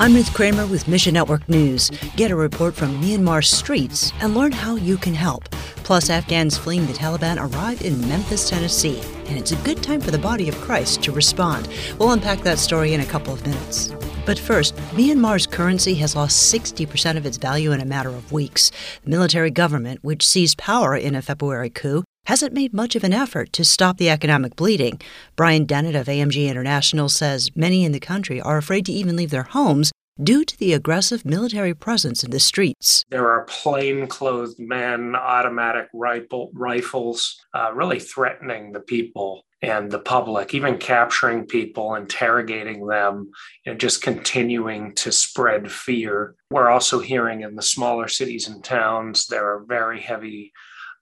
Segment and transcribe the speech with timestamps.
[0.00, 1.90] I'm Ruth Kramer with Mission Network News.
[2.14, 5.50] Get a report from Myanmar streets and learn how you can help.
[5.82, 10.12] Plus, Afghans fleeing the Taliban arrive in Memphis, Tennessee, and it's a good time for
[10.12, 11.68] the body of Christ to respond.
[11.98, 13.92] We'll unpack that story in a couple of minutes.
[14.24, 18.70] But first, Myanmar's currency has lost 60% of its value in a matter of weeks.
[19.02, 23.12] The military government, which seized power in a February coup, hasn't made much of an
[23.14, 25.00] effort to stop the economic bleeding.
[25.34, 29.30] Brian Dennett of AMG International says many in the country are afraid to even leave
[29.30, 29.90] their homes
[30.22, 33.06] due to the aggressive military presence in the streets.
[33.08, 40.52] There are plainclothed men, automatic rifle, rifles, uh, really threatening the people and the public,
[40.52, 43.30] even capturing people, interrogating them,
[43.64, 46.34] and just continuing to spread fear.
[46.50, 50.52] We're also hearing in the smaller cities and towns there are very heavy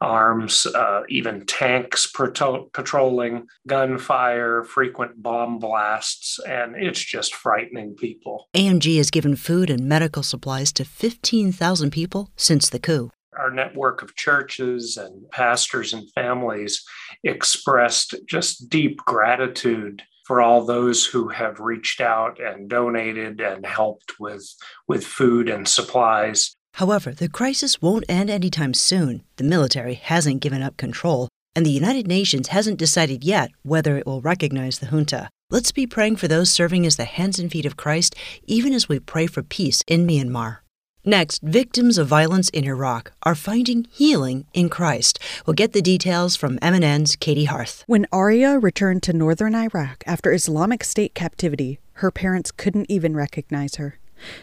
[0.00, 8.48] arms, uh, even tanks patrol- patrolling, gunfire, frequent bomb blasts, and it's just frightening people.
[8.54, 13.10] AMG has given food and medical supplies to 15,000 people since the coup.
[13.38, 16.82] Our network of churches and pastors and families
[17.22, 24.18] expressed just deep gratitude for all those who have reached out and donated and helped
[24.18, 24.44] with,
[24.88, 26.55] with food and supplies.
[26.76, 29.22] However, the crisis won't end anytime soon.
[29.36, 34.04] The military hasn't given up control, and the United Nations hasn't decided yet whether it
[34.04, 35.30] will recognize the junta.
[35.48, 38.90] Let's be praying for those serving as the hands and feet of Christ, even as
[38.90, 40.58] we pray for peace in Myanmar.
[41.02, 45.18] Next, victims of violence in Iraq are finding healing in Christ.
[45.46, 47.84] We'll get the details from MNN's Katey Hearth.
[47.86, 53.76] When Aria returned to northern Iraq after Islamic State captivity, her parents couldn't even recognize
[53.76, 53.98] her.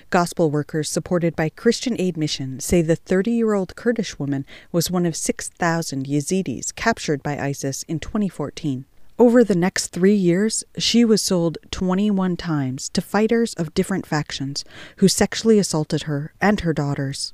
[0.09, 4.91] Gospel workers supported by Christian Aid Mission say the 30 year old Kurdish woman was
[4.91, 8.85] one of 6,000 Yazidis captured by ISIS in 2014.
[9.19, 14.65] Over the next three years, she was sold 21 times to fighters of different factions
[14.97, 17.33] who sexually assaulted her and her daughters.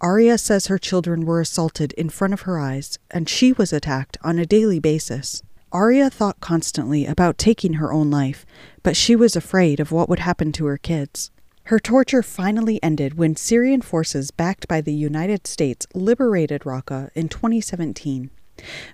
[0.00, 4.18] Aria says her children were assaulted in front of her eyes, and she was attacked
[4.22, 5.42] on a daily basis.
[5.72, 8.44] Aria thought constantly about taking her own life,
[8.82, 11.30] but she was afraid of what would happen to her kids.
[11.66, 17.28] Her torture finally ended when Syrian forces backed by the United States liberated Raqqa in
[17.28, 18.30] 2017.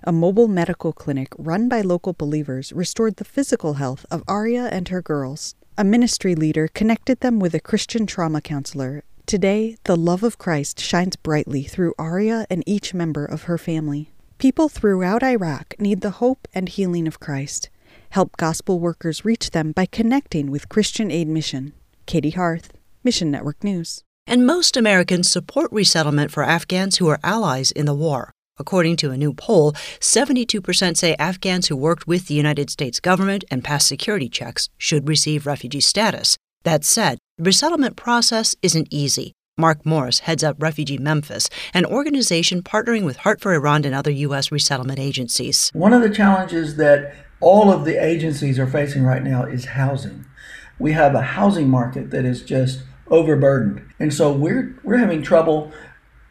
[0.03, 4.87] A mobile medical clinic run by local believers restored the physical health of Aria and
[4.87, 5.53] her girls.
[5.77, 9.03] A ministry leader connected them with a Christian trauma counselor.
[9.27, 14.09] Today, the love of Christ shines brightly through Aria and each member of her family.
[14.39, 17.69] People throughout Iraq need the hope and healing of Christ.
[18.09, 21.73] Help gospel workers reach them by connecting with Christian Aid Mission.
[22.05, 22.71] Katey Hearth,
[23.03, 24.03] Mission Network News.
[24.25, 28.31] And most Americans support resettlement for Afghans who are allies in the war.
[28.57, 33.43] According to a new poll, 72% say Afghans who worked with the United States government
[33.49, 36.37] and passed security checks should receive refugee status.
[36.63, 39.33] That said, the resettlement process isn't easy.
[39.57, 44.11] Mark Morris heads up Refugee Memphis, an organization partnering with Heart for Iran and other
[44.11, 44.51] U.S.
[44.51, 45.69] resettlement agencies.
[45.73, 50.25] One of the challenges that all of the agencies are facing right now is housing
[50.79, 53.85] we have a housing market that is just overburdened.
[53.99, 55.71] And so we're we're having trouble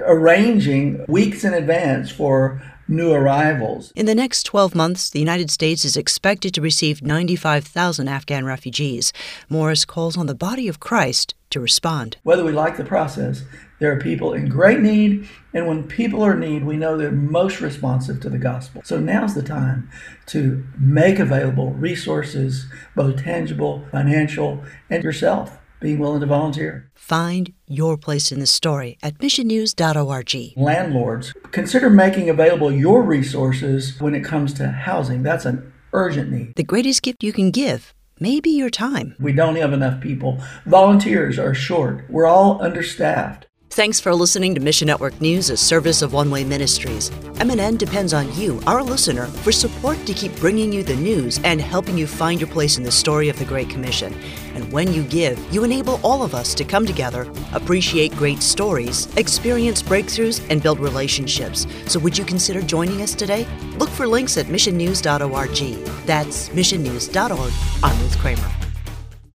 [0.01, 3.93] arranging weeks in advance for new arrivals.
[3.95, 9.13] In the next 12 months, the United States is expected to receive 95,000 Afghan refugees.
[9.49, 12.17] Morris calls on the body of Christ to respond.
[12.23, 13.45] Whether we like the process,
[13.79, 17.11] there are people in great need, and when people are in need, we know they're
[17.11, 18.83] most responsive to the gospel.
[18.85, 19.91] So now's the time
[20.27, 26.91] to make available resources, both tangible, financial, and yourself being willing to volunteer.
[26.95, 30.53] Find your place in the story at missionnews.org.
[30.57, 35.23] Landlords, consider making available your resources when it comes to housing.
[35.23, 36.55] That's an urgent need.
[36.55, 39.15] The greatest gift you can give maybe your time.
[39.19, 40.41] We don't have enough people.
[40.67, 42.05] Volunteers are short.
[42.09, 43.47] We're all understaffed.
[43.73, 47.09] Thanks for listening to Mission Network News, a service of One Way Ministries.
[47.37, 51.59] MNN depends on you, our listener, for support to keep bringing you the news and
[51.59, 54.13] helping you find your place in the story of the Great Commission.
[54.55, 59.09] And when you give, you enable all of us to come together, appreciate great stories,
[59.17, 61.67] experience breakthroughs, and build relationships.
[61.87, 63.47] So would you consider joining us today?
[63.79, 65.87] Look for links at missionnews.org.
[66.05, 67.53] That's missionnews.org.
[67.83, 68.62] I'm Ruth Kramer.